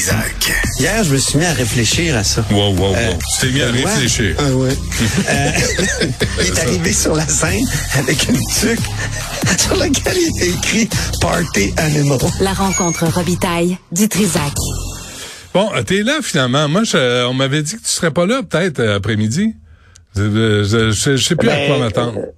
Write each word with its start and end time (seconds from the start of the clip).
Trisac. 0.00 0.52
Hier, 0.78 1.04
je 1.04 1.12
me 1.14 1.16
suis 1.16 1.38
mis 1.38 1.46
à 1.46 1.54
réfléchir 1.54 2.14
à 2.18 2.22
ça. 2.22 2.44
Wow, 2.50 2.74
wow, 2.74 2.88
wow. 2.88 2.94
Euh, 2.94 3.12
tu 3.40 3.46
t'es 3.46 3.52
mis 3.54 3.62
à 3.62 3.70
réfléchir. 3.70 4.36
Ah 4.38 4.50
ouais. 4.50 4.68
Euh, 5.30 5.50
il 6.42 6.46
est 6.48 6.58
arrivé 6.58 6.92
sur 6.92 7.14
la 7.14 7.26
scène 7.26 7.64
avec 7.94 8.28
une 8.28 8.36
tuque 8.60 8.78
sur 9.58 9.74
laquelle 9.76 10.16
il 10.18 10.36
était 10.36 10.50
écrit 10.50 10.88
Party 11.22 11.72
Animal. 11.78 12.18
La 12.40 12.52
rencontre 12.52 13.06
Robitaille 13.06 13.78
du 13.90 14.06
Trisac. 14.06 14.52
Bon, 15.54 15.70
euh, 15.74 15.82
t'es 15.82 16.02
là 16.02 16.18
finalement. 16.22 16.68
Moi, 16.68 16.84
je- 16.84 17.24
on 17.26 17.32
m'avait 17.32 17.62
dit 17.62 17.76
que 17.76 17.82
tu 17.82 17.88
serais 17.88 18.10
pas 18.10 18.26
là 18.26 18.42
peut-être 18.42 18.80
euh, 18.80 18.96
après-midi. 18.96 19.54
Je, 20.14 20.22
je, 20.64 20.90
je- 20.92 21.16
je 21.16 21.24
sais 21.24 21.36
plus 21.36 21.48
à 21.48 21.54
Ben, 21.56 21.68
quoi 21.68 21.78
m'attendre. 21.78 22.18
euh, 22.18 22.32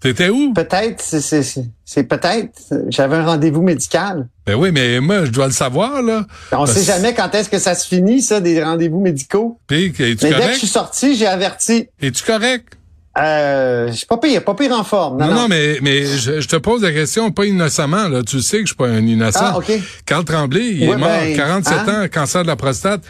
T'étais 0.00 0.28
où? 0.28 0.52
Peut-être, 0.52 1.02
c'est- 1.02 1.20
c'est 1.20 1.42
c'est- 1.42 1.64
c'est 1.84 2.04
peut-être. 2.04 2.52
J'avais 2.88 3.16
un 3.16 3.24
rendez-vous 3.24 3.62
médical. 3.62 4.28
Ben 4.46 4.54
oui, 4.54 4.70
mais 4.72 5.00
moi, 5.00 5.24
je 5.24 5.30
dois 5.30 5.46
le 5.46 5.52
savoir, 5.52 6.02
là. 6.02 6.24
On 6.52 6.58
Parce- 6.58 6.72
sait 6.74 6.84
jamais 6.84 7.14
quand 7.14 7.34
est-ce 7.34 7.48
que 7.48 7.58
ça 7.58 7.74
se 7.74 7.86
finit, 7.88 8.22
ça, 8.22 8.40
des 8.40 8.62
rendez-vous 8.62 9.00
médicaux. 9.00 9.58
Puis, 9.66 9.92
Mais 9.98 10.14
dès 10.14 10.16
que 10.16 10.26
je 10.28 10.32
correct? 10.40 10.54
suis 10.58 10.66
sorti, 10.68 11.16
j'ai 11.16 11.26
averti. 11.26 11.88
Es-tu 12.00 12.22
correct? 12.22 12.74
Euh, 13.18 13.88
je 13.88 13.92
suis 13.96 14.06
pas 14.06 14.18
pire, 14.18 14.44
pas 14.44 14.54
pire 14.54 14.70
en 14.78 14.84
forme. 14.84 15.18
Non, 15.18 15.26
Non, 15.26 15.34
non. 15.34 15.40
non, 15.42 15.48
mais, 15.48 15.78
mais 15.82 16.06
je, 16.06 16.40
je 16.40 16.46
te 16.46 16.54
pose 16.54 16.82
la 16.82 16.92
question, 16.92 17.32
pas 17.32 17.46
innocemment, 17.46 18.06
là. 18.06 18.22
Tu 18.22 18.40
sais 18.40 18.58
que 18.58 18.62
je 18.62 18.66
suis 18.68 18.76
pas 18.76 18.86
un 18.86 19.04
innocent. 19.04 19.40
Ah, 19.42 19.58
OK. 19.58 19.72
Carl 20.06 20.24
Tremblay, 20.24 20.68
il 20.74 20.88
Ouais, 20.88 20.94
est 20.94 20.98
mort, 20.98 21.08
ben, 21.08 21.36
47 21.36 21.78
hein? 21.88 22.04
ans, 22.04 22.06
cancer 22.12 22.42
de 22.42 22.46
la 22.46 22.54
prostate. 22.54 23.00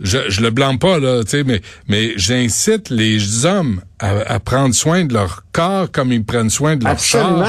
Je, 0.00 0.18
je 0.28 0.40
le 0.42 0.50
blâme 0.50 0.78
pas, 0.78 1.00
là, 1.00 1.24
tu 1.24 1.30
sais, 1.30 1.44
mais, 1.44 1.60
mais 1.88 2.12
j'incite 2.16 2.88
les 2.88 3.44
hommes 3.46 3.80
à, 3.98 4.10
à 4.32 4.38
prendre 4.38 4.72
soin 4.74 5.04
de 5.04 5.12
leur 5.12 5.42
corps 5.52 5.90
comme 5.90 6.12
ils 6.12 6.24
prennent 6.24 6.50
soin 6.50 6.76
de 6.76 6.84
leur 6.84 6.92
Absolument. 6.92 7.44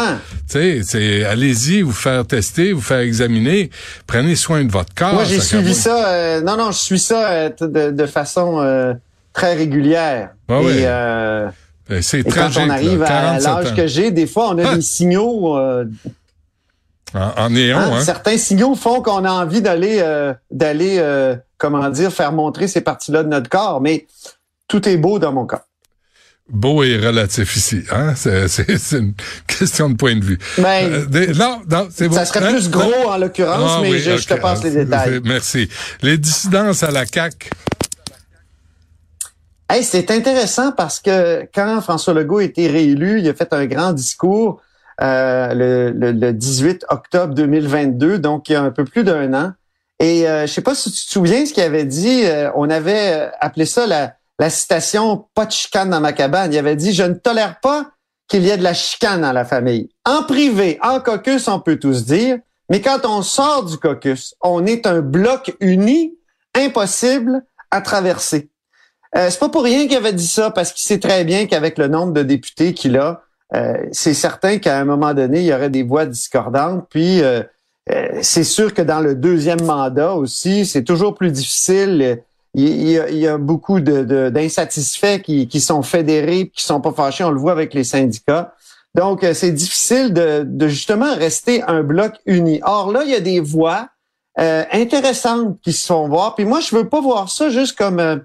Tu 0.50 0.54
sais, 0.54 0.80
c'est, 0.84 1.24
allez-y, 1.26 1.84
vous 1.84 1.92
faire 1.92 2.26
tester, 2.26 2.74
vous 2.74 2.82
faire 2.82 3.00
examiner. 3.00 3.70
Prenez 4.08 4.36
soin 4.36 4.64
de 4.64 4.72
votre 4.72 4.94
corps. 4.96 5.14
Moi, 5.14 5.26
j'ai 5.26 5.40
suivi 5.40 5.76
ça. 5.76 6.10
euh, 6.10 6.42
non, 6.42 6.58
non, 6.58 6.72
je 6.72 6.80
suis 6.80 6.98
ça 7.00 7.30
euh, 7.30 7.50
de, 7.62 7.92
de 7.92 8.06
façon 8.08 8.60
euh, 8.62 8.94
très 9.32 9.54
régulière. 9.54 10.30
Ah 10.50 10.56
et 10.62 10.66
oui. 10.66 10.74
euh, 10.80 11.50
Euh, 11.92 12.00
C'est 12.02 12.20
et 12.20 12.24
quand 12.24 12.32
tragique, 12.50 12.62
on 12.66 12.70
arrive 12.72 13.00
là, 13.02 13.06
à 13.06 13.40
47 13.40 13.46
l'âge 13.66 13.76
que 13.76 13.88
j'ai, 13.88 14.10
des 14.12 14.26
fois, 14.28 14.50
on 14.50 14.58
a 14.58 14.70
Ah. 14.72 14.76
des 14.76 14.82
signaux. 14.82 15.56
euh, 15.58 15.86
En, 17.14 17.32
en 17.46 17.50
néon, 17.52 17.78
hein, 17.78 17.92
hein. 17.94 18.02
Certains 18.02 18.38
signaux 18.38 18.76
font 18.76 19.02
qu'on 19.02 19.24
a 19.26 19.32
envie 19.32 19.62
d'aller, 19.62 20.00
euh, 20.02 20.34
d'aller, 20.52 20.98
euh, 21.00 21.36
comment 21.60 21.88
dire, 21.90 22.12
faire 22.12 22.32
montrer 22.32 22.68
ces 22.68 22.82
parties-là 22.82 23.22
de 23.24 23.28
notre 23.30 23.50
corps. 23.50 23.80
Mais 23.82 24.08
tout 24.68 24.90
est 24.90 24.98
beau 24.98 25.20
dans 25.20 25.32
mon 25.34 25.46
corps. 25.46 25.62
Beau 26.52 26.82
et 26.82 26.98
relatif 26.98 27.56
ici, 27.58 27.84
hein? 27.92 28.16
C'est, 28.16 28.48
une 28.98 29.14
question 29.46 29.88
de 29.92 29.96
point 29.96 30.16
de 30.16 30.24
vue. 30.26 30.40
Ben, 30.58 30.92
Euh, 31.14 31.34
non, 31.36 31.62
non, 31.70 31.88
c'est 31.92 32.08
bon. 32.10 32.16
ça 32.16 32.26
serait 32.26 32.44
Hein? 32.44 32.54
plus 32.54 32.72
gros 32.72 33.08
en 33.08 33.18
l'occurrence, 33.20 33.72
Ah 33.78 33.80
mais 33.84 33.92
oui, 33.92 34.00
je, 34.00 34.18
je 34.18 34.28
te 34.28 34.34
passe 34.34 34.64
les 34.64 34.72
détails. 34.72 35.22
Merci. 35.24 35.70
Les 36.02 36.18
dissidences 36.18 36.82
à 36.82 36.90
la 36.90 37.06
CAQ. 37.06 37.52
Hey, 39.70 39.84
c'est 39.84 40.10
intéressant 40.10 40.72
parce 40.72 41.00
que 41.00 41.48
quand 41.54 41.80
François 41.82 42.14
Legault 42.16 42.40
a 42.40 42.44
été 42.44 42.68
réélu, 42.68 43.20
il 43.20 43.30
a 43.30 43.36
fait 43.36 43.54
un 43.54 43.68
grand 43.68 43.94
discours 43.94 44.62
euh, 45.02 45.54
le, 45.54 45.92
le- 45.92 46.12
le 46.12 46.34
18 46.34 46.86
octobre 46.90 47.34
2022, 47.36 48.18
donc 48.18 48.50
il 48.50 48.54
y 48.54 48.56
a 48.56 48.64
un 48.64 48.72
peu 48.72 48.84
plus 48.86 49.04
d'un 49.04 49.32
an. 49.36 49.54
Et 50.00 50.28
euh, 50.28 50.48
je 50.48 50.54
sais 50.54 50.62
pas 50.62 50.76
si 50.76 50.92
tu 50.92 51.06
te 51.06 51.12
souviens 51.12 51.46
ce 51.46 51.54
qu'il 51.54 51.64
avait 51.64 51.86
dit. 51.86 52.24
euh, 52.26 52.50
on 52.56 52.70
avait 52.70 53.14
euh, 53.14 53.30
appelé 53.40 53.66
ça 53.66 53.86
la, 53.86 54.14
la 54.40 54.50
citation 54.50 55.28
«pas 55.36 55.46
de 55.46 55.52
chicane 55.52 55.90
dans 55.90 56.00
ma 56.00 56.14
cabane». 56.14 56.52
Il 56.54 56.58
avait 56.58 56.76
dit 56.76 56.94
«Je 56.94 57.04
ne 57.04 57.14
tolère 57.14 57.60
pas 57.60 57.92
qu'il 58.28 58.44
y 58.44 58.50
ait 58.50 58.58
de 58.58 58.64
la 58.64 58.74
chicane 58.74 59.22
dans 59.22 59.34
la 59.34 59.44
famille. 59.44 59.90
En 60.06 60.24
privé, 60.24 60.80
en 60.82 61.00
caucus, 61.00 61.48
on 61.48 61.60
peut 61.60 61.78
tous 61.78 62.06
dire, 62.06 62.38
mais 62.70 62.80
quand 62.80 63.06
on 63.06 63.22
sort 63.22 63.66
du 63.66 63.78
caucus, 63.78 64.36
on 64.42 64.66
est 64.66 64.88
un 64.88 65.02
bloc 65.02 65.56
uni, 65.60 66.16
impossible 66.56 67.44
à 67.72 67.82
traverser.» 67.82 68.50
Euh, 69.18 69.30
c'est 69.32 69.40
pas 69.40 69.50
pour 69.50 69.64
rien 69.64 69.88
qu'il 69.88 69.98
avait 69.98 70.14
dit 70.14 70.28
ça, 70.28 70.52
parce 70.52 70.72
qu'il 70.72 70.88
sait 70.88 71.00
très 71.00 71.24
bien 71.24 71.48
qu'avec 71.48 71.80
le 71.80 71.88
nombre 71.88 72.14
de 72.14 72.22
députés 72.22 72.76
qu'il 72.76 72.96
a, 72.96 73.24
euh, 73.56 73.74
c'est 73.92 74.14
certain 74.14 74.60
qu'à 74.60 74.78
un 74.78 74.86
moment 74.86 75.16
donné, 75.16 75.40
il 75.40 75.46
y 75.46 75.54
aurait 75.54 75.72
des 75.72 75.82
voix 75.82 76.06
discordantes. 76.06 76.86
Puis 76.92 77.24
euh, 77.24 77.42
c'est 78.22 78.44
sûr 78.44 78.74
que 78.74 78.82
dans 78.82 79.00
le 79.00 79.16
deuxième 79.16 79.64
mandat 79.64 80.14
aussi, 80.14 80.66
c'est 80.66 80.84
toujours 80.84 81.16
plus 81.16 81.32
difficile. 81.32 82.22
Il, 82.56 82.90
y, 82.90 83.28
a, 83.28 83.38
beaucoup 83.38 83.80
d'insatisfaits 83.80 85.20
qui, 85.20 85.62
sont 85.62 85.84
fédérés, 85.84 86.52
qui 86.54 86.66
sont 86.66 86.82
pas 86.82 86.92
fâchés. 86.92 87.24
On 87.24 87.32
le 87.32 87.40
voit 87.40 87.52
avec 87.52 87.74
les 87.74 87.84
syndicats. 87.84 88.54
Donc, 88.96 89.24
euh, 89.24 89.34
c'est 89.34 89.52
difficile 89.52 90.14
de, 90.14 90.68
justement 90.68 91.16
rester 91.16 91.62
un 91.64 91.84
bloc 91.84 92.14
uni. 92.26 92.60
Or 92.64 92.92
là, 92.92 93.04
il 93.04 93.12
y 93.12 93.16
a 93.16 93.20
des 93.20 93.40
voix 93.40 93.88
euh, 94.40 94.64
intéressantes 94.72 95.60
qui 95.62 95.74
se 95.74 95.86
font 95.86 96.08
voir. 96.08 96.36
Puis 96.36 96.46
moi, 96.46 96.60
je 96.60 96.76
veux 96.76 96.90
pas 96.90 97.02
voir 97.02 97.30
ça 97.30 97.50
juste 97.50 97.78
comme 97.78 98.00
euh, 98.00 98.18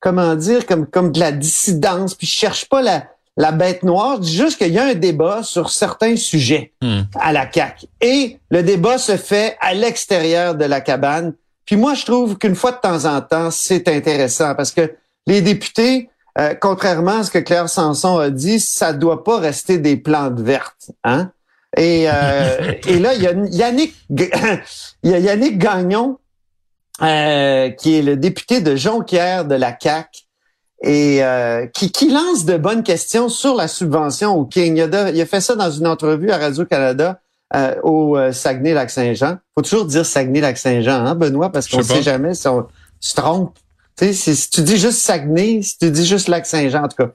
comment 0.00 0.34
dire, 0.34 0.66
comme, 0.66 0.86
comme 0.86 1.12
de 1.12 1.20
la 1.20 1.32
dissidence, 1.32 2.14
puis 2.14 2.26
je 2.26 2.32
cherche 2.32 2.68
pas 2.68 2.80
la, 2.80 3.06
la 3.38 3.52
bête 3.52 3.84
noire, 3.84 4.18
dis 4.18 4.36
juste 4.36 4.58
qu'il 4.58 4.72
y 4.72 4.78
a 4.78 4.84
un 4.84 4.94
débat 4.94 5.42
sur 5.44 5.70
certains 5.70 6.16
sujets 6.16 6.72
Hmm. 6.82 7.02
à 7.18 7.32
la 7.32 7.50
CAQ. 7.50 7.86
Et 8.00 8.38
le 8.50 8.62
débat 8.62 8.98
se 8.98 9.16
fait 9.16 9.56
à 9.60 9.74
l'extérieur 9.74 10.56
de 10.56 10.64
la 10.64 10.80
cabane. 10.80 11.34
Puis 11.64 11.76
moi, 11.76 11.94
je 11.94 12.04
trouve 12.04 12.36
qu'une 12.36 12.56
fois 12.56 12.72
de 12.72 12.78
temps 12.78 13.04
en 13.04 13.20
temps, 13.20 13.50
c'est 13.50 13.88
intéressant 13.88 14.54
parce 14.56 14.72
que 14.72 14.92
les 15.26 15.40
députés, 15.40 16.10
euh, 16.38 16.54
contrairement 16.60 17.18
à 17.18 17.22
ce 17.24 17.30
que 17.30 17.38
Claire 17.38 17.68
Sanson 17.68 18.18
a 18.18 18.30
dit, 18.30 18.58
ça 18.58 18.92
doit 18.92 19.22
pas 19.22 19.38
rester 19.38 19.78
des 19.78 19.96
plantes 19.96 20.40
vertes. 20.40 20.90
Hein? 21.04 21.30
Et, 21.76 22.06
euh, 22.08 22.72
et 22.88 22.98
là, 22.98 23.14
il 23.14 23.22
y 23.22 23.26
a 23.28 23.32
Yannick, 23.32 23.94
il 24.10 25.10
y 25.10 25.14
a 25.14 25.18
Yannick 25.18 25.58
Gagnon, 25.58 26.18
euh, 27.02 27.70
qui 27.70 27.96
est 27.96 28.02
le 28.02 28.16
député 28.16 28.60
de 28.60 28.74
Jonquière 28.74 29.44
de 29.44 29.54
la 29.54 29.70
CAC 29.70 30.27
et 30.82 31.24
euh, 31.24 31.66
qui, 31.66 31.90
qui 31.90 32.10
lance 32.10 32.44
de 32.44 32.56
bonnes 32.56 32.82
questions 32.82 33.28
sur 33.28 33.54
la 33.54 33.66
subvention 33.68 34.36
au 34.36 34.44
King. 34.44 34.76
Il 34.76 34.82
a, 34.82 34.86
de- 34.86 35.14
il 35.14 35.20
a 35.20 35.26
fait 35.26 35.40
ça 35.40 35.54
dans 35.56 35.70
une 35.70 35.86
entrevue 35.86 36.30
à 36.30 36.38
Radio-Canada 36.38 37.20
euh, 37.56 37.74
au 37.82 38.16
euh, 38.16 38.30
Saguenay-Lac-Saint-Jean. 38.32 39.38
faut 39.56 39.62
toujours 39.62 39.86
dire 39.86 40.04
Saguenay-Lac-Saint-Jean, 40.06 41.04
hein, 41.06 41.14
Benoît, 41.14 41.50
parce 41.50 41.66
qu'on 41.68 41.82
sais 41.82 41.94
sait 41.96 42.02
jamais 42.02 42.34
si 42.34 42.46
on 42.48 42.66
se 43.00 43.14
trompe. 43.14 43.56
Si, 43.98 44.14
si 44.14 44.50
tu 44.50 44.62
dis 44.62 44.76
juste 44.76 45.00
Saguenay, 45.00 45.62
si 45.62 45.76
tu 45.78 45.90
dis 45.90 46.06
juste 46.06 46.28
Lac-Saint-Jean, 46.28 46.84
en 46.84 46.88
tout 46.88 46.96
cas. 47.04 47.10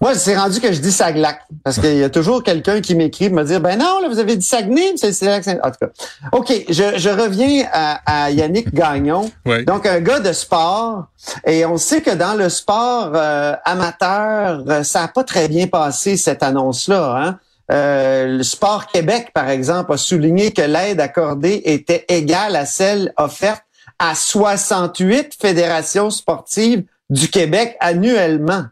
Moi, 0.00 0.14
c'est 0.14 0.36
rendu 0.36 0.60
que 0.60 0.72
je 0.72 0.80
dis 0.80 0.92
Saglac. 0.92 1.40
Parce 1.64 1.78
qu'il 1.78 1.96
y 1.96 2.04
a 2.04 2.10
toujours 2.10 2.42
quelqu'un 2.42 2.80
qui 2.80 2.94
m'écrit 2.94 3.30
me 3.30 3.44
dire, 3.44 3.60
ben 3.60 3.78
non, 3.78 4.00
là, 4.00 4.08
vous 4.08 4.18
avez 4.18 4.36
dit 4.36 4.46
Saguenay, 4.46 4.94
mais 5.02 5.12
c'est 5.12 5.26
Lac-Saint-Jean. 5.26 5.60
En 5.62 5.70
tout 5.70 5.78
cas. 5.80 5.88
OK, 6.32 6.52
je, 6.68 6.98
je 6.98 7.08
reviens 7.08 7.66
à, 7.72 8.24
à 8.24 8.30
Yannick 8.30 8.72
Gagnon. 8.74 9.30
Oui. 9.44 9.64
Donc, 9.64 9.86
un 9.86 10.00
gars 10.00 10.20
de 10.20 10.32
sport. 10.32 11.06
Et 11.46 11.64
on 11.66 11.76
sait 11.76 12.02
que 12.02 12.10
dans 12.10 12.34
le 12.34 12.48
sport 12.48 13.12
euh, 13.14 13.54
amateur, 13.64 14.62
euh, 14.68 14.82
ça 14.82 15.02
n'a 15.02 15.08
pas 15.08 15.24
très 15.24 15.48
bien 15.48 15.66
passé, 15.66 16.16
cette 16.16 16.42
annonce-là. 16.42 17.16
Hein? 17.16 17.38
Euh, 17.72 18.38
le 18.38 18.42
Sport 18.42 18.86
Québec, 18.86 19.30
par 19.34 19.48
exemple, 19.48 19.92
a 19.92 19.96
souligné 19.96 20.52
que 20.52 20.62
l'aide 20.62 21.00
accordée 21.00 21.62
était 21.64 22.04
égale 22.08 22.54
à 22.54 22.64
celle 22.64 23.12
offerte 23.16 23.62
à 23.98 24.14
68 24.14 25.36
fédérations 25.40 26.10
sportives 26.10 26.84
du 27.10 27.28
Québec 27.28 27.76
annuellement. 27.80 28.64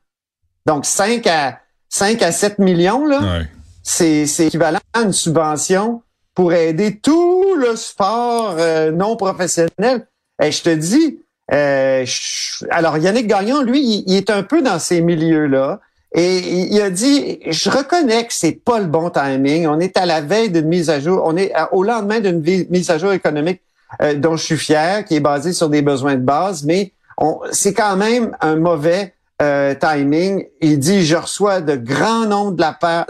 Donc, 0.67 0.87
5 0.87 1.27
à, 1.27 1.59
5 1.89 2.23
à 2.23 2.33
7 2.33 2.59
millions, 2.59 3.07
là 3.07 3.21
Ouais. 3.21 3.47
c'est 3.83 4.27
c'est 4.27 4.47
équivalent 4.47 4.81
à 4.93 5.01
une 5.03 5.13
subvention 5.13 6.03
pour 6.35 6.53
aider 6.53 6.99
tout 6.99 7.55
le 7.57 7.77
sport 7.77 8.57
euh, 8.59 8.91
non 8.91 9.17
professionnel. 9.17 10.07
Et 10.43 10.51
je 10.51 10.63
te 10.63 10.71
dis, 10.71 11.21
euh, 11.53 12.05
je- 12.05 12.65
alors 12.71 12.99
Yannick 12.99 13.27
Gagnon, 13.27 13.63
lui, 13.63 13.81
il, 13.81 14.05
il 14.07 14.17
est 14.17 14.31
un 14.31 14.43
peu 14.43 14.63
dans 14.63 14.79
ces 14.79 15.01
milieux-là. 15.01 15.81
Et 16.17 16.39
il, 16.39 16.73
il 16.75 16.81
a 16.81 16.91
dit, 16.91 17.41
je 17.47 17.71
reconnais 17.71 18.27
que 18.27 18.33
c'est 18.33 18.53
pas 18.53 18.79
le 18.81 18.87
bon 18.87 19.11
timing. 19.11 19.67
On 19.67 19.79
est 19.81 19.97
à 19.97 20.07
la 20.07 20.21
veille 20.21 20.51
d'une 20.51 20.67
mise 20.67 20.89
à 20.91 20.99
jour. 21.01 21.23
On 21.25 21.37
est 21.37 21.53
à- 21.55 21.73
au 21.75 21.83
lendemain 21.85 22.21
d'une 22.21 22.41
mise 22.71 22.91
à 22.91 22.99
jour 22.99 23.13
économique 23.13 23.61
euh, 24.03 24.15
dont 24.15 24.35
je 24.37 24.43
suis 24.45 24.57
fier, 24.57 25.05
qui 25.05 25.17
est 25.17 25.21
basée 25.21 25.53
sur 25.53 25.69
des 25.69 25.83
besoins 25.83 26.15
de 26.17 26.21
base, 26.23 26.65
mais 26.65 26.93
on- 27.19 27.39
c'est 27.53 27.75
quand 27.75 27.97
même 27.97 28.37
un 28.41 28.57
mauvais 28.57 29.14
euh, 29.43 29.75
timing. 29.75 30.47
Il 30.61 30.79
dit, 30.79 31.05
je 31.05 31.17
reçois 31.17 31.61
de 31.61 31.77
grands 31.77 32.27
nombres 32.27 32.57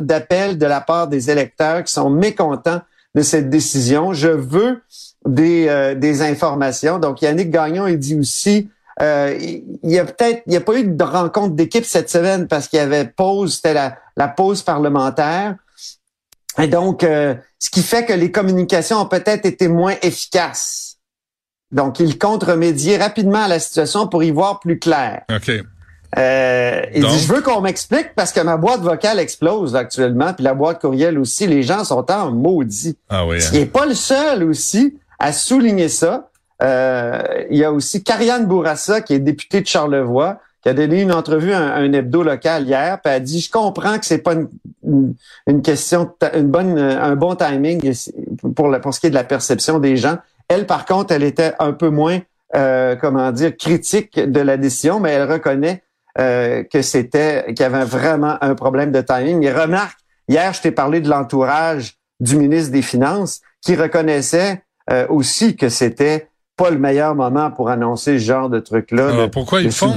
d'appels 0.00 0.58
de 0.58 0.66
la 0.66 0.80
part 0.80 1.08
des 1.08 1.30
électeurs 1.30 1.84
qui 1.84 1.92
sont 1.92 2.10
mécontents 2.10 2.80
de 3.14 3.22
cette 3.22 3.50
décision. 3.50 4.12
Je 4.12 4.28
veux 4.28 4.82
des, 5.26 5.68
euh, 5.68 5.94
des 5.94 6.22
informations. 6.22 6.98
Donc, 6.98 7.22
Yannick 7.22 7.50
Gagnon, 7.50 7.86
il 7.86 7.98
dit 7.98 8.18
aussi, 8.18 8.68
euh, 9.00 9.36
il 9.40 9.64
il 9.82 9.90
y 9.90 9.98
a 9.98 10.04
peut-être, 10.04 10.42
il 10.46 10.50
n'y 10.50 10.56
a 10.56 10.60
pas 10.60 10.78
eu 10.78 10.84
de 10.84 11.04
rencontre 11.04 11.54
d'équipe 11.54 11.84
cette 11.84 12.08
semaine 12.10 12.48
parce 12.48 12.68
qu'il 12.68 12.78
y 12.78 12.82
avait 12.82 13.04
pause, 13.04 13.56
c'était 13.56 13.74
la, 13.74 13.98
la 14.16 14.28
pause 14.28 14.62
parlementaire. 14.62 15.56
Et 16.58 16.68
donc, 16.68 17.02
euh, 17.02 17.34
ce 17.58 17.70
qui 17.70 17.82
fait 17.82 18.04
que 18.04 18.12
les 18.12 18.30
communications 18.30 18.98
ont 18.98 19.06
peut-être 19.06 19.44
été 19.44 19.68
moins 19.68 19.94
efficaces. 20.02 20.98
Donc, 21.70 21.98
il 21.98 22.18
compte 22.18 22.44
remédier 22.44 22.96
rapidement 22.96 23.44
à 23.44 23.48
la 23.48 23.58
situation 23.58 24.06
pour 24.06 24.22
y 24.22 24.30
voir 24.30 24.60
plus 24.60 24.78
clair. 24.78 25.22
OK. 25.34 25.50
Euh, 26.16 26.82
il 26.94 27.02
Donc? 27.02 27.10
dit, 27.10 27.18
je 27.18 27.32
veux 27.32 27.40
qu'on 27.40 27.60
m'explique 27.60 28.14
parce 28.14 28.32
que 28.32 28.40
ma 28.40 28.56
boîte 28.56 28.80
vocale 28.80 29.18
explose 29.18 29.74
actuellement, 29.74 30.32
puis 30.32 30.44
la 30.44 30.54
boîte 30.54 30.80
courriel 30.80 31.18
aussi. 31.18 31.46
Les 31.46 31.62
gens 31.62 31.84
sont 31.84 32.10
en 32.10 32.30
maudit. 32.30 32.96
Ah 33.08 33.26
oui. 33.26 33.38
Il 33.38 33.44
hein. 33.44 33.60
n'est 33.60 33.66
pas 33.66 33.86
le 33.86 33.94
seul 33.94 34.44
aussi 34.44 34.96
à 35.18 35.32
souligner 35.32 35.88
ça. 35.88 36.28
Euh, 36.62 37.20
il 37.50 37.58
y 37.58 37.64
a 37.64 37.72
aussi 37.72 38.02
Karianne 38.02 38.46
Bourassa, 38.46 39.00
qui 39.00 39.14
est 39.14 39.18
députée 39.18 39.60
de 39.60 39.66
Charlevoix, 39.66 40.38
qui 40.62 40.68
a 40.68 40.74
donné 40.74 41.02
une 41.02 41.12
entrevue 41.12 41.52
à 41.52 41.74
un, 41.74 41.92
hebdo 41.92 42.22
local 42.22 42.64
hier, 42.64 43.00
puis 43.02 43.12
a 43.12 43.20
dit 43.20 43.40
je 43.40 43.50
comprends 43.50 43.98
que 43.98 44.06
c'est 44.06 44.18
pas 44.18 44.34
une, 44.34 45.14
une, 45.46 45.62
question 45.62 46.10
une 46.34 46.48
bonne 46.48 46.78
un 46.78 47.16
bon 47.16 47.34
timing 47.34 47.92
pour 48.54 48.68
la, 48.68 48.80
pour 48.80 48.94
ce 48.94 49.00
qui 49.00 49.08
est 49.08 49.10
de 49.10 49.14
la 49.14 49.24
perception 49.24 49.78
des 49.78 49.96
gens. 49.96 50.16
Elle 50.48 50.66
par 50.66 50.86
contre, 50.86 51.12
elle 51.12 51.22
était 51.22 51.52
un 51.58 51.72
peu 51.72 51.90
moins 51.90 52.20
euh, 52.54 52.96
comment 52.96 53.30
dire 53.32 53.56
critique 53.56 54.18
de 54.18 54.40
la 54.40 54.56
décision, 54.56 55.00
mais 55.00 55.10
elle 55.10 55.30
reconnaît 55.30 55.82
euh, 56.18 56.62
que 56.64 56.82
c'était 56.82 57.44
qu'il 57.48 57.60
y 57.60 57.64
avait 57.64 57.84
vraiment 57.84 58.36
un 58.40 58.54
problème 58.54 58.92
de 58.92 59.00
timing. 59.00 59.42
Et 59.42 59.52
remarque, 59.52 59.98
hier 60.28 60.52
je 60.52 60.60
t'ai 60.60 60.70
parlé 60.70 61.00
de 61.00 61.08
l'entourage 61.08 61.94
du 62.20 62.36
ministre 62.36 62.72
des 62.72 62.82
Finances 62.82 63.40
qui 63.60 63.74
reconnaissait 63.74 64.62
euh, 64.90 65.06
aussi 65.08 65.56
que 65.56 65.68
c'était 65.68 66.28
pas 66.56 66.70
le 66.70 66.78
meilleur 66.78 67.14
moment 67.14 67.50
pour 67.50 67.68
annoncer 67.68 68.18
ce 68.18 68.24
genre 68.24 68.48
de 68.48 68.60
truc-là 68.60 69.12
de, 69.12 69.26
pourquoi 69.26 69.60
ils 69.60 69.72
font? 69.72 69.94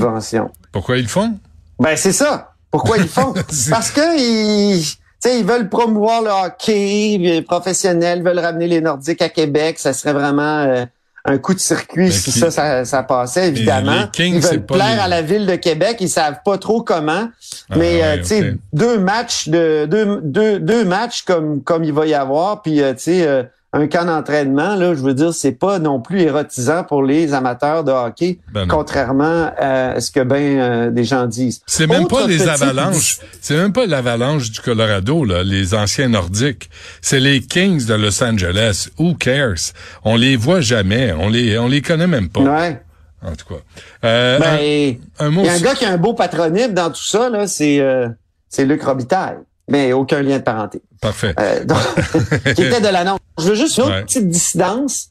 Pourquoi 0.71 0.97
ils 0.97 1.07
font? 1.07 1.37
Ben 1.79 1.95
c'est 1.95 2.13
ça. 2.13 2.53
Pourquoi 2.71 2.97
ils 2.97 3.07
font? 3.07 3.33
Parce 3.69 3.91
que 3.91 4.17
ils, 4.17 4.83
ils 5.25 5.45
veulent 5.45 5.69
promouvoir 5.69 6.21
le 6.21 6.29
hockey 6.29 7.17
les 7.19 7.41
professionnels, 7.41 8.23
veulent 8.23 8.39
ramener 8.39 8.67
les 8.67 8.81
Nordiques 8.81 9.21
à 9.21 9.29
Québec. 9.29 9.77
Ça 9.77 9.93
serait 9.93 10.13
vraiment 10.13 10.59
euh, 10.59 10.85
un 11.27 11.37
coup 11.37 11.53
de 11.53 11.59
circuit 11.59 12.11
si 12.11 12.31
ça, 12.31 12.49
ça, 12.49 12.85
ça, 12.85 13.03
passait, 13.03 13.49
évidemment. 13.49 14.09
ils 14.17 14.39
veulent 14.39 14.65
plaire 14.65 15.01
à 15.01 15.07
la 15.07 15.21
ville 15.21 15.45
de 15.45 15.55
Québec. 15.55 15.97
Ils 15.99 16.09
savent 16.09 16.39
pas 16.43 16.57
trop 16.57 16.81
comment. 16.81 17.29
Ah, 17.69 17.75
mais 17.77 18.03
euh, 18.03 18.17
tu 18.17 18.25
sais, 18.25 18.55
deux 18.71 18.97
matchs 18.97 19.49
de 19.49 19.85
deux, 19.85 20.21
deux, 20.23 20.59
deux 20.59 20.85
matchs 20.85 21.23
comme 21.23 21.61
comme 21.61 21.83
il 21.83 21.93
va 21.93 22.07
y 22.07 22.13
avoir, 22.13 22.61
puis 22.61 22.81
euh, 22.81 22.93
tu 22.93 23.03
sais 23.03 23.47
un 23.73 23.87
camp 23.87 24.05
d'entraînement, 24.05 24.75
là, 24.75 24.95
je 24.95 25.01
veux 25.01 25.13
dire, 25.13 25.33
c'est 25.33 25.51
pas 25.51 25.77
non 25.77 25.99
plus 25.99 26.21
érotisant 26.21 26.83
pour 26.83 27.03
les 27.03 27.33
amateurs 27.33 27.83
de 27.83 27.91
hockey, 27.91 28.39
ben 28.53 28.65
contrairement 28.67 29.51
à 29.57 29.99
ce 29.99 30.09
que 30.09 30.21
ben 30.21 30.59
euh, 30.59 30.89
des 30.89 31.03
gens 31.03 31.25
disent. 31.25 31.61
C'est 31.67 31.87
même 31.87 32.07
pas 32.07 32.25
les 32.27 32.47
avalanches, 32.47 33.19
c'est 33.41 33.57
même 33.57 33.73
pas 33.73 33.85
l'avalanche 33.85 34.51
du 34.51 34.61
Colorado, 34.61 35.25
là, 35.25 35.43
les 35.43 35.73
anciens 35.73 36.07
nordiques. 36.07 36.69
C'est 37.01 37.19
les 37.19 37.41
Kings 37.41 37.85
de 37.85 37.93
Los 37.93 38.23
Angeles. 38.23 38.87
Who 38.97 39.15
cares? 39.15 39.73
On 40.03 40.15
les 40.15 40.37
voit 40.37 40.61
jamais, 40.61 41.11
on 41.11 41.27
les, 41.27 41.57
on 41.59 41.67
les 41.67 41.81
connaît 41.81 42.07
même 42.07 42.29
pas. 42.29 42.41
Ouais. 42.41 42.81
En 43.21 43.35
tout 43.35 43.53
cas. 43.53 43.61
Euh, 44.05 44.39
ben, 44.39 44.57
il 44.61 45.45
y 45.45 45.49
a 45.49 45.53
un 45.53 45.59
gars 45.59 45.73
qui 45.73 45.85
a 45.85 45.91
un 45.91 45.97
beau 45.97 46.13
patronyme 46.13 46.73
dans 46.73 46.89
tout 46.89 47.03
ça, 47.03 47.29
là, 47.29 47.47
c'est 47.47 47.81
euh, 47.81 48.07
c'est 48.47 48.65
Luc 48.65 48.81
Robitaille 48.83 49.39
mais 49.67 49.93
aucun 49.93 50.21
lien 50.21 50.37
de 50.37 50.43
parenté. 50.43 50.81
Parfait. 51.01 51.33
Euh, 51.39 51.63
donc, 51.63 51.77
qui 52.55 52.63
était 52.63 52.81
de 52.81 52.87
l'annonce. 52.87 53.19
Je 53.37 53.49
veux 53.49 53.55
juste 53.55 53.77
une 53.77 53.85
autre 53.85 54.01
petite 54.03 54.29
dissidence. 54.29 55.09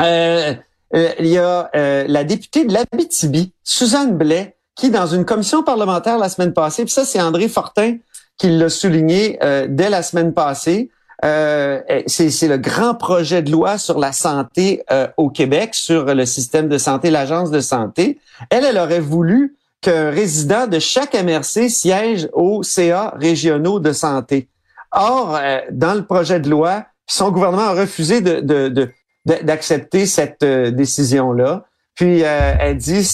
Euh, 0.00 0.54
euh, 0.94 1.10
il 1.18 1.26
y 1.26 1.38
a 1.38 1.70
la 1.74 2.24
députée 2.24 2.64
de 2.64 2.72
l'Abitibi, 2.72 3.52
Suzanne 3.64 4.16
Blais, 4.16 4.56
qui, 4.74 4.90
dans 4.90 5.06
une 5.06 5.24
commission 5.24 5.62
parlementaire 5.62 6.18
la 6.18 6.28
semaine 6.28 6.52
passée, 6.52 6.84
puis 6.84 6.92
ça, 6.92 7.04
c'est 7.04 7.20
André 7.20 7.48
Fortin 7.48 7.96
qui 8.38 8.50
l'a 8.50 8.68
souligné 8.68 9.38
dès 9.68 9.88
la 9.88 10.02
semaine 10.02 10.34
passée, 10.34 10.90
c'est 11.22 12.48
le 12.48 12.56
grand 12.58 12.94
projet 12.94 13.40
de 13.40 13.50
loi 13.50 13.78
sur 13.78 13.98
la 13.98 14.12
santé 14.12 14.84
au 15.16 15.30
Québec, 15.30 15.74
sur 15.74 16.14
le 16.14 16.26
système 16.26 16.68
de 16.68 16.76
santé, 16.76 17.10
l'agence 17.10 17.50
de 17.50 17.60
santé. 17.60 18.18
Elle, 18.50 18.64
elle 18.64 18.78
aurait 18.78 19.00
voulu 19.00 19.56
qu'un 19.86 20.10
résident 20.10 20.66
de 20.66 20.80
chaque 20.80 21.14
MRC 21.14 21.68
siège 21.68 22.28
aux 22.32 22.64
CA 22.64 23.14
régionaux 23.16 23.78
de 23.78 23.92
santé. 23.92 24.48
Or, 24.90 25.36
euh, 25.36 25.60
dans 25.70 25.94
le 25.94 26.04
projet 26.04 26.40
de 26.40 26.50
loi, 26.50 26.86
son 27.06 27.30
gouvernement 27.30 27.68
a 27.68 27.72
refusé 27.72 28.20
de, 28.20 28.90
d'accepter 29.24 30.06
cette 30.06 30.42
euh, 30.42 30.72
décision-là. 30.72 31.66
Puis 31.94 32.24
euh, 32.24 32.54
elle 32.58 32.76
dit, 32.78 33.08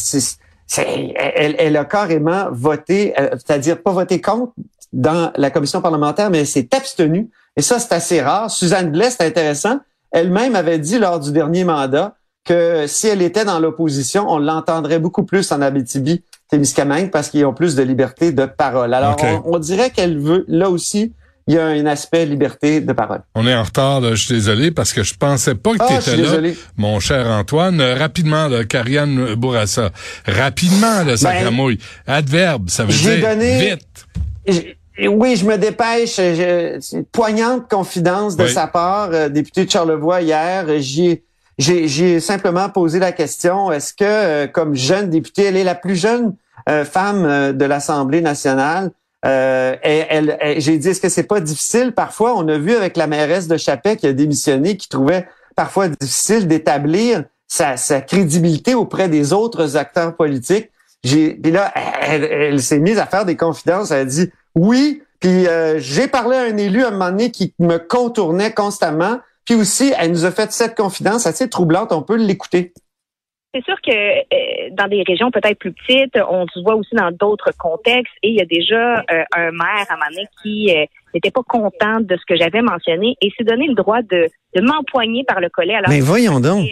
elle, 0.78 1.56
elle, 1.58 1.76
a 1.76 1.84
carrément 1.84 2.46
voté, 2.50 3.12
c'est-à-dire 3.18 3.82
pas 3.82 3.92
voté 3.92 4.22
contre 4.22 4.54
dans 4.94 5.30
la 5.36 5.50
commission 5.50 5.82
parlementaire, 5.82 6.30
mais 6.30 6.38
elle 6.38 6.46
s'est 6.46 6.68
abstenue. 6.74 7.28
Et 7.58 7.60
ça, 7.60 7.78
c'est 7.80 7.92
assez 7.92 8.22
rare. 8.22 8.50
Suzanne 8.50 8.90
Blais, 8.90 9.10
c'est 9.10 9.26
intéressant. 9.26 9.78
Elle-même 10.10 10.56
avait 10.56 10.78
dit 10.78 10.98
lors 10.98 11.20
du 11.20 11.32
dernier 11.32 11.64
mandat 11.64 12.14
que 12.46 12.86
si 12.86 13.08
elle 13.08 13.20
était 13.20 13.44
dans 13.44 13.60
l'opposition, 13.60 14.24
on 14.26 14.38
l'entendrait 14.38 14.98
beaucoup 14.98 15.24
plus 15.24 15.52
en 15.52 15.60
Abitibi 15.60 16.24
Témiscamingue 16.52 17.10
parce 17.10 17.30
qu'ils 17.30 17.46
ont 17.46 17.54
plus 17.54 17.74
de 17.76 17.82
liberté 17.82 18.30
de 18.30 18.44
parole. 18.44 18.92
Alors, 18.92 19.16
on, 19.46 19.58
dirait 19.58 19.88
qu'elle 19.88 20.18
veut, 20.18 20.44
là 20.48 20.68
aussi, 20.68 21.14
il 21.46 21.54
y 21.54 21.58
a 21.58 21.64
un 21.64 21.86
aspect 21.86 22.26
liberté 22.26 22.82
de 22.82 22.92
parole. 22.92 23.22
On 23.34 23.46
est 23.46 23.54
en 23.54 23.62
retard, 23.62 24.02
je 24.02 24.22
suis 24.22 24.34
désolé, 24.34 24.70
parce 24.70 24.92
que 24.92 25.02
je 25.02 25.14
pensais 25.14 25.54
pas 25.54 25.72
que 25.72 25.78
ah, 25.80 25.98
tu 25.98 26.10
étais 26.10 26.16
là, 26.20 26.50
mon 26.76 27.00
cher 27.00 27.26
Antoine. 27.26 27.80
Euh, 27.80 27.94
rapidement, 27.94 28.48
là, 28.48 28.64
Karianne 28.64 29.34
Bourassa. 29.34 29.92
Rapidement, 30.26 31.04
là, 31.04 31.16
ça 31.16 31.32
ben, 31.32 31.76
Adverbe, 32.06 32.68
ça 32.68 32.84
veut 32.84 32.92
dire 32.92 33.30
donné, 33.30 33.76
vite. 34.46 35.08
Oui, 35.08 35.36
je 35.36 35.46
me 35.46 35.56
dépêche. 35.56 36.16
Je, 36.16 37.00
poignante 37.12 37.70
confidence 37.70 38.36
de 38.36 38.46
sa 38.46 38.66
part, 38.66 39.08
euh, 39.12 39.30
député 39.30 39.64
de 39.64 39.70
Charlevoix 39.70 40.20
hier. 40.20 40.66
J'ai 40.80 41.24
j'ai 41.58 42.20
simplement 42.20 42.68
posé 42.68 42.98
la 42.98 43.12
question, 43.12 43.70
est-ce 43.72 43.92
que, 43.92 44.04
euh, 44.04 44.46
comme 44.46 44.74
jeune 44.74 45.10
députée, 45.10 45.44
elle 45.44 45.56
est 45.56 45.64
la 45.64 45.74
plus 45.74 45.96
jeune 45.96 46.34
femme 46.84 47.24
euh, 47.24 47.52
de 47.52 47.64
l'Assemblée 47.64 48.20
nationale. 48.20 48.90
Euh, 49.24 49.76
elle, 49.82 50.36
J'ai 50.58 50.78
dit, 50.78 50.88
est-ce 50.88 51.00
que 51.00 51.08
c'est 51.08 51.22
pas 51.22 51.40
difficile? 51.40 51.92
Parfois, 51.92 52.36
on 52.36 52.46
a 52.48 52.58
vu 52.58 52.74
avec 52.74 52.96
la 52.96 53.06
mairesse 53.06 53.46
de 53.48 53.56
Chapet 53.56 53.96
qui 53.96 54.06
a 54.06 54.12
démissionné, 54.12 54.76
qui 54.76 54.88
trouvait 54.88 55.28
parfois 55.54 55.88
difficile 55.88 56.48
d'établir 56.48 57.24
sa, 57.46 57.76
crédibilité 58.00 58.74
auprès 58.74 59.08
des 59.08 59.32
autres 59.32 59.76
acteurs 59.76 60.16
politiques. 60.16 60.70
Puis 61.02 61.36
là, 61.44 61.72
elle, 62.02 62.62
s'est 62.62 62.78
mise 62.78 62.98
à 62.98 63.06
faire 63.06 63.24
des 63.24 63.36
confidences. 63.36 63.90
Elle 63.90 64.00
a 64.00 64.04
dit 64.04 64.30
oui. 64.54 65.02
Puis 65.20 65.46
j'ai 65.76 66.08
parlé 66.08 66.36
à 66.36 66.42
un 66.42 66.56
élu 66.56 66.82
à 66.82 66.88
un 66.88 66.90
moment 66.92 67.10
donné 67.10 67.30
qui 67.30 67.54
me 67.58 67.76
contournait 67.76 68.52
constamment. 68.52 69.20
Puis 69.44 69.54
aussi, 69.54 69.92
elle 69.98 70.10
nous 70.10 70.24
a 70.24 70.30
fait 70.30 70.52
cette 70.52 70.76
confidence 70.76 71.26
assez 71.26 71.48
troublante. 71.48 71.92
On 71.92 72.02
peut 72.02 72.16
l'écouter. 72.16 72.72
C'est 73.54 73.64
sûr 73.64 73.76
que 73.82 73.92
euh, 73.92 74.70
dans 74.72 74.88
des 74.88 75.02
régions 75.06 75.30
peut-être 75.30 75.58
plus 75.58 75.72
petites, 75.72 76.18
on 76.26 76.46
se 76.48 76.60
voit 76.60 76.74
aussi 76.74 76.94
dans 76.94 77.10
d'autres 77.10 77.52
contextes 77.58 78.14
et 78.22 78.30
il 78.30 78.34
y 78.36 78.40
a 78.40 78.46
déjà 78.46 79.00
euh, 79.00 79.24
un 79.36 79.50
maire 79.50 79.86
à 79.90 79.96
Mané 79.98 80.26
qui 80.42 80.74
euh, 80.74 80.86
n'était 81.12 81.30
pas 81.30 81.42
content 81.46 82.00
de 82.00 82.16
ce 82.16 82.24
que 82.26 82.34
j'avais 82.34 82.62
mentionné 82.62 83.14
et 83.20 83.30
s'est 83.36 83.44
donné 83.44 83.66
le 83.66 83.74
droit 83.74 84.00
de, 84.00 84.30
de 84.56 84.60
m'empoigner 84.62 85.24
par 85.24 85.40
le 85.40 85.50
collet 85.50 85.74
alors 85.74 85.90
Mais 85.90 86.00
voyons 86.00 86.40
donc. 86.40 86.66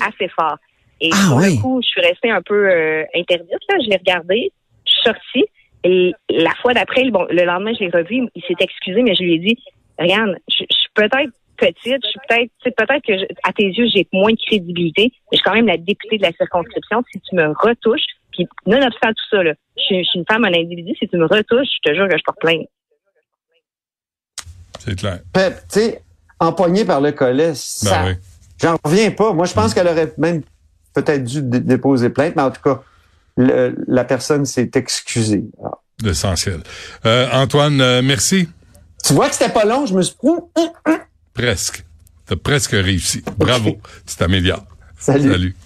assez 0.00 0.28
fort. 0.28 0.56
Et 1.02 1.10
ah, 1.12 1.28
pour 1.28 1.40
le 1.40 1.60
coup, 1.60 1.82
je 1.82 1.88
suis 1.88 2.00
restée 2.00 2.30
un 2.30 2.40
peu 2.40 2.70
interdite 3.14 3.50
là, 3.68 3.76
je 3.84 3.90
l'ai 3.90 3.96
regardé, 3.96 4.50
je 4.86 4.92
suis 4.92 5.02
sortie 5.02 5.44
et 5.86 6.12
la 6.30 6.52
fois 6.62 6.72
d'après, 6.72 7.10
bon, 7.10 7.26
le 7.28 7.44
lendemain, 7.44 7.72
je 7.78 7.84
l'ai 7.84 7.90
revu, 7.90 8.26
il 8.34 8.42
s'est 8.48 8.54
excusé 8.60 9.02
mais 9.02 9.14
je 9.14 9.22
lui 9.22 9.34
ai 9.34 9.38
dit 9.40 9.58
regarde, 9.98 10.36
je, 10.48 10.64
je 10.70 10.74
suis 10.74 10.90
peut-être 10.94 11.32
petite, 11.72 12.02
je 12.04 12.08
suis 12.08 12.20
peut-être, 12.28 12.50
peut-être 12.62 13.04
que 13.04 13.34
à 13.48 13.52
tes 13.52 13.66
yeux, 13.66 13.86
j'ai 13.94 14.06
moins 14.12 14.32
de 14.32 14.38
crédibilité, 14.46 15.12
mais 15.12 15.36
je 15.36 15.36
suis 15.38 15.44
quand 15.44 15.54
même 15.54 15.66
la 15.66 15.76
députée 15.76 16.18
de 16.18 16.22
la 16.22 16.32
circonscription. 16.32 17.02
Si 17.12 17.20
tu 17.20 17.34
me 17.34 17.48
retouches, 17.48 18.06
puis 18.32 18.46
nonobstant 18.66 19.08
tout 19.08 19.36
ça, 19.36 19.42
là, 19.42 19.52
je, 19.76 20.02
suis 20.02 20.08
une 20.14 20.24
femme, 20.30 20.44
un 20.44 20.52
individu, 20.52 20.92
si 20.98 21.08
tu 21.08 21.16
me 21.16 21.26
retouches, 21.26 21.68
je 21.82 21.90
te 21.90 21.94
jure 21.94 22.08
que 22.08 22.16
je 22.16 22.22
porte 22.24 22.40
plainte. 22.40 22.66
C'est 24.80 24.98
clair. 24.98 25.20
Pep, 25.32 25.54
tu 25.72 25.80
sais, 25.80 26.02
empoigné 26.38 26.84
par 26.84 27.00
le 27.00 27.12
collet, 27.12 27.48
ben 27.48 27.54
ça, 27.54 28.06
j'en 28.60 28.76
reviens 28.84 29.10
pas. 29.10 29.32
Moi, 29.32 29.46
je 29.46 29.54
pense 29.54 29.70
mm. 29.70 29.74
qu'elle 29.74 29.88
aurait 29.88 30.12
même 30.18 30.42
peut-être 30.94 31.24
dû 31.24 31.42
déposer 31.42 32.10
plainte, 32.10 32.36
mais 32.36 32.42
en 32.42 32.50
tout 32.50 32.62
cas, 32.62 32.82
la 33.36 34.04
personne 34.04 34.44
s'est 34.44 34.70
excusée. 34.74 35.44
L'essentiel. 36.02 36.60
Euh, 37.06 37.28
Antoine, 37.32 37.80
euh, 37.80 38.02
merci. 38.02 38.48
Tu 39.04 39.12
vois 39.12 39.28
que 39.28 39.34
c'était 39.34 39.52
pas 39.52 39.64
long, 39.64 39.86
je 39.86 39.94
me 39.94 40.02
suis... 40.02 40.16
Presque. 41.34 41.84
T'as 42.26 42.36
presque 42.36 42.70
réussi. 42.70 43.22
Bravo. 43.36 43.78
Tu 44.06 44.16
t'améliores. 44.16 44.64
Salut. 44.98 45.30
Salut. 45.30 45.56